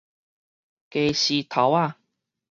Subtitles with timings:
[0.89, 1.95] 家私頭仔